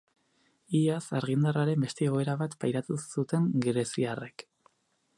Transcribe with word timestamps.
Iaz 0.79 1.01
argindarraren 1.19 1.85
beste 1.87 2.05
igoera 2.07 2.37
bat 2.41 2.57
pairatu 2.65 3.01
zuten 3.17 3.49
greziarrek. 3.67 4.49